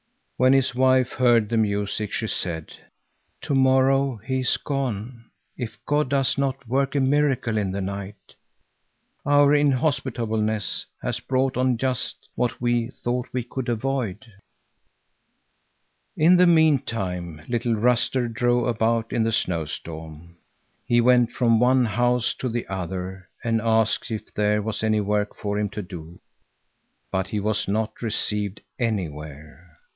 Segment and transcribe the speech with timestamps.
[0.37, 2.73] When his wife heard the music, she said:
[3.39, 8.33] "Tomorrow he is gone, if God does not work a miracle in the night.
[9.23, 14.25] Our inhospitableness has brought on just what we thought we could avoid."
[16.17, 20.35] In the meantime little Ruster drove about in the snowstorm.
[20.87, 25.35] He went from one house to the other and asked if there was any work
[25.35, 26.19] for him to do,
[27.11, 29.67] but he was not received anywhere.